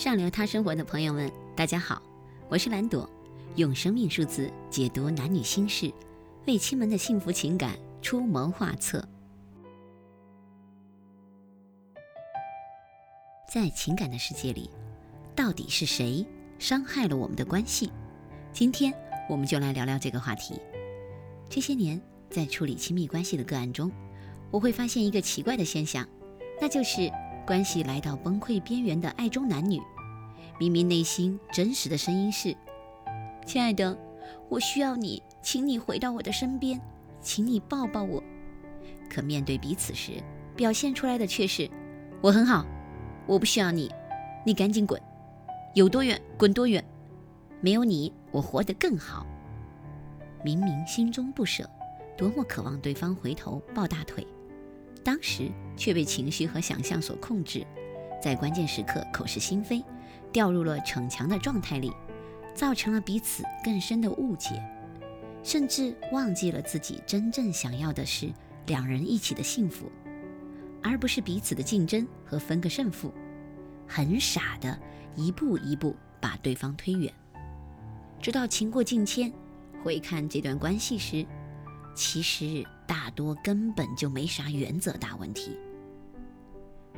[0.00, 2.00] 上流他生活的朋友们，大家好，
[2.48, 3.06] 我是蓝朵，
[3.56, 5.92] 用生命数字解读男女心事，
[6.46, 9.06] 为亲们的幸福情感出谋划策。
[13.46, 14.70] 在情感的世界里，
[15.36, 16.26] 到底是谁
[16.58, 17.92] 伤害了我们的关系？
[18.54, 18.90] 今天
[19.28, 20.58] 我们就来聊聊这个话题。
[21.50, 23.92] 这些年，在处理亲密关系的个案中，
[24.50, 26.08] 我会发现一个奇怪的现象，
[26.58, 27.12] 那就是
[27.46, 29.78] 关系来到崩溃边缘的爱中男女，
[30.60, 32.54] 明明内心真实的声音是
[33.46, 33.96] ：“亲爱的，
[34.50, 36.78] 我需要你，请你回到我的身边，
[37.18, 38.22] 请你抱抱我。”
[39.08, 40.22] 可面对彼此时，
[40.54, 41.66] 表现出来的却是
[42.20, 42.66] ：“我很好，
[43.26, 43.90] 我不需要你，
[44.44, 45.00] 你赶紧滚，
[45.72, 46.84] 有多远滚多远，
[47.62, 49.26] 没有你我活得更好。”
[50.44, 51.66] 明明心中不舍。
[52.18, 54.26] 多么渴望对方回头抱大腿，
[55.02, 57.66] 当时却被情绪和想象所控制，
[58.20, 59.82] 在关键时刻口是心非，
[60.32, 61.92] 掉入了逞强的状态里，
[62.54, 64.62] 造成了彼此更深的误解，
[65.42, 68.28] 甚至忘记了自己真正想要的是
[68.66, 69.90] 两人一起的幸福，
[70.82, 73.12] 而不是彼此的竞争和分个胜负，
[73.86, 74.78] 很傻的
[75.16, 77.12] 一步一步把对方推远，
[78.20, 79.32] 直到情过境迁，
[79.82, 81.26] 回看这段关系时。
[81.92, 85.56] 其实大多根本就没啥原则大问题，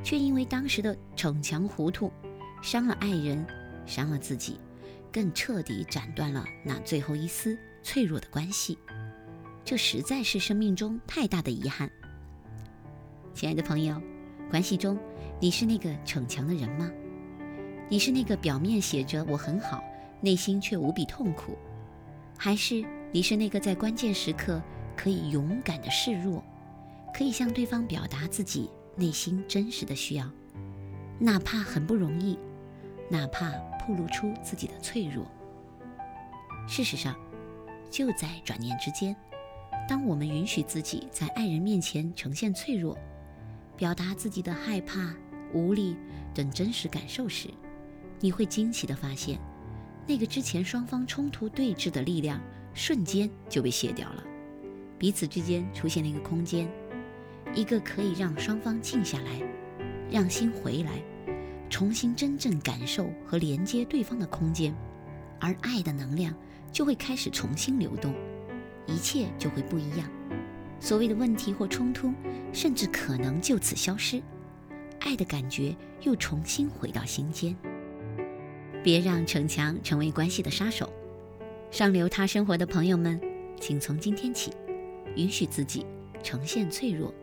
[0.05, 2.13] 却因为当时的逞强糊涂，
[2.63, 3.45] 伤了爱人，
[3.85, 4.59] 伤了自己，
[5.13, 8.79] 更彻底斩断了那最后一丝脆弱的关系。
[9.65, 11.91] 这实在是生命中太大的遗憾。
[13.35, 14.01] 亲爱的朋友，
[14.49, 14.97] 关系中
[15.41, 16.89] 你是那个逞强的人吗？
[17.89, 19.83] 你是那个表面写着我很好，
[20.21, 21.59] 内心却无比痛苦，
[22.39, 24.63] 还是你是那个在关键时刻？
[24.95, 26.45] 可以勇敢的示弱，
[27.13, 30.31] 可以向对方表达自己内心真实的需要，
[31.19, 32.39] 哪怕很不容易，
[33.13, 35.27] 哪怕暴露出自己的脆弱。
[36.67, 37.15] 事实上，
[37.91, 39.15] 就在转念之间，
[39.87, 42.97] 当我们允许自己在爱人面前呈现脆弱，
[43.77, 45.15] 表达自己的害怕、
[45.53, 45.95] 无力
[46.33, 47.51] 等真实感受时，
[48.19, 49.39] 你会惊奇地发现，
[50.07, 52.41] 那个之前双方冲突对峙的力量
[52.73, 54.25] 瞬间就被卸掉了。
[54.99, 56.67] 彼此之间出现了一个空间，
[57.55, 59.43] 一个可以让双方静下来，
[60.11, 60.93] 让心回来，
[61.73, 64.75] 重新真正感受和连接对方的空间，
[65.41, 66.35] 而爱的能量
[66.71, 68.15] 就会开始重新流动，
[68.87, 70.07] 一切就会不一样。
[70.79, 72.13] 所谓的问题或冲突，
[72.53, 74.23] 甚至可能就此消失，
[75.01, 77.57] 爱的感觉又重新回到心间。
[78.83, 80.93] 别让逞强成为关系的杀手。
[81.71, 83.19] 上流他生活的朋友们，
[83.59, 84.53] 请从今天起。
[85.17, 85.87] 允许自己
[86.23, 87.15] 呈现脆弱，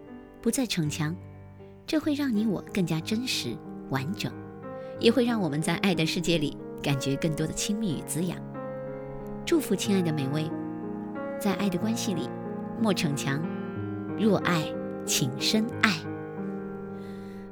[0.42, 1.16] 不再逞强，
[1.86, 3.56] 这会让你我更加真实
[3.90, 4.32] 完整，
[5.00, 8.38] 也会让我们在爱的世界里感觉更多的亲密与滋养。
[9.46, 10.50] 祝福亲爱的美味，
[11.40, 12.30] 在爱的关系里
[12.82, 13.42] 莫逞强，
[14.18, 14.64] 若爱，
[15.06, 15.92] 请深爱。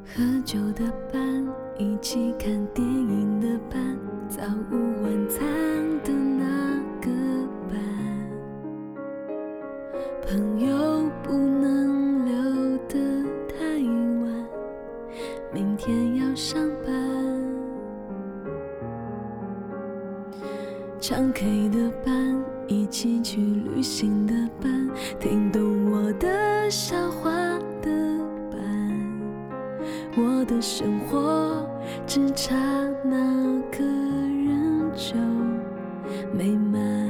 [0.05, 1.47] 喝酒的伴，
[1.77, 3.97] 一起看电影的伴，
[4.29, 5.45] 早午晚餐
[15.53, 16.93] 明天要上班。
[20.99, 27.31] 唱 K 的伴，一起去旅行的伴，听懂我的笑话
[27.81, 27.89] 的
[28.51, 28.59] 伴，
[30.17, 31.65] 我的生活
[32.05, 32.55] 只差
[33.03, 35.15] 那个人就
[36.33, 37.06] 美满。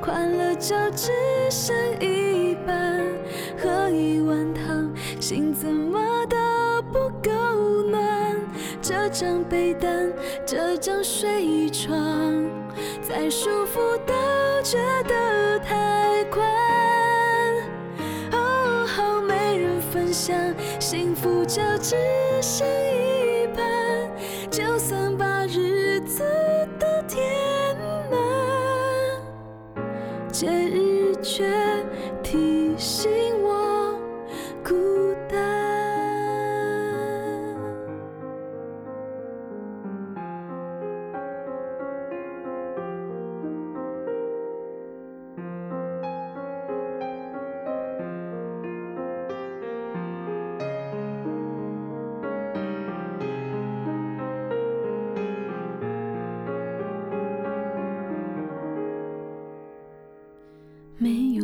[0.00, 1.10] 快乐就只
[1.50, 3.00] 剩一半。
[3.62, 4.90] 喝一碗汤，
[5.20, 6.36] 心怎么都
[6.90, 7.30] 不够
[7.90, 8.36] 暖。
[8.80, 10.10] 这张被单，
[10.46, 11.94] 这张睡床，
[13.02, 14.14] 再舒服都
[14.62, 16.42] 觉得太宽。
[18.32, 20.34] 哦，没人分享，
[20.78, 21.94] 幸福就只
[22.40, 22.99] 剩一
[30.40, 31.69] 节日却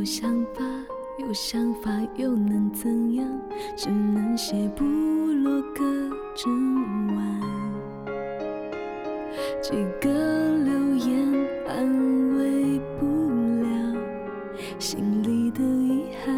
[0.06, 0.62] 想法
[1.19, 3.26] 有想法又能怎样？
[3.76, 5.82] 只能写部落格
[6.32, 6.49] 整
[7.08, 7.41] 晚，
[9.61, 10.08] 几个
[10.58, 11.26] 留言
[11.67, 13.06] 安慰不
[13.64, 14.00] 了
[14.79, 16.37] 心里的遗憾。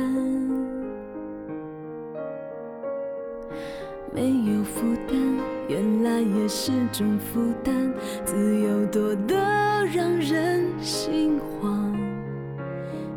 [4.14, 5.14] 没有负担，
[5.68, 7.92] 原来也是种负担，
[8.24, 9.36] 自由多得
[9.94, 11.97] 让人心慌。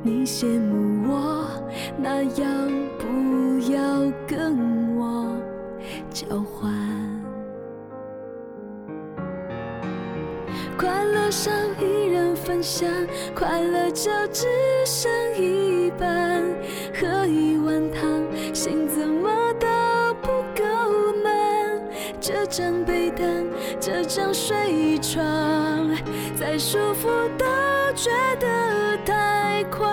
[0.04, 1.46] 你羡慕我，
[1.96, 2.46] 那要
[2.98, 5.36] 不要跟我
[6.10, 6.74] 交换？
[10.76, 12.90] 快乐少一人分享，
[13.36, 14.48] 快乐就只
[14.86, 16.44] 剩一半。
[17.00, 18.24] 喝一碗汤，
[18.56, 19.51] 心怎么。
[22.22, 23.44] 这张被单，
[23.80, 25.24] 这张睡床，
[26.36, 27.46] 再舒服都
[27.96, 29.92] 觉得太宽。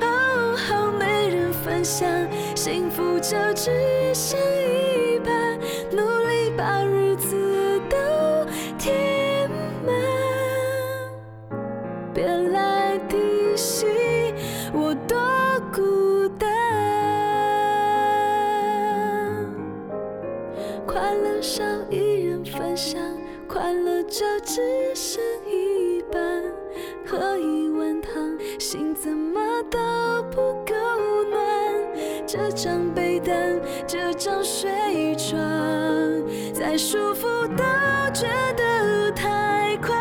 [0.00, 2.08] 哦，好没人分享，
[2.54, 3.70] 幸福就只
[4.14, 5.45] 剩一半，
[21.46, 23.00] 少一人分享，
[23.46, 26.42] 快乐就只剩一半。
[27.06, 29.40] 喝一碗汤，心怎么
[29.70, 29.78] 都
[30.32, 30.74] 不够
[31.30, 31.40] 暖。
[32.26, 35.38] 这张被单，这张睡床，
[36.52, 37.62] 再舒服都
[38.12, 38.26] 觉
[38.56, 39.96] 得太宽。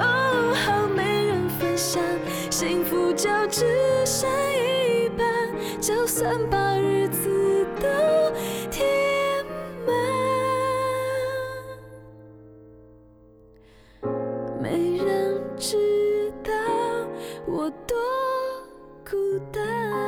[0.00, 2.02] 哦，好没人分享，
[2.50, 3.66] 幸福就只
[4.06, 5.26] 剩一半，
[5.78, 7.86] 就算把日子都
[8.70, 8.88] 填
[17.50, 17.96] 我多
[19.08, 19.16] 孤
[19.50, 20.07] 单。